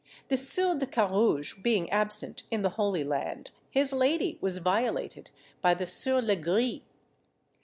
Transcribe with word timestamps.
The 0.29 0.35
Sieur 0.35 0.73
de 0.79 0.87
Carrouges 0.87 1.53
being 1.61 1.87
absent 1.91 2.41
in 2.49 2.63
the 2.63 2.71
Holy 2.71 3.03
Land, 3.03 3.51
his 3.69 3.93
lady 3.93 4.39
was 4.41 4.57
violated 4.57 5.29
by 5.61 5.75
the 5.75 5.85
Sieur 5.85 6.23
Legris. 6.23 6.81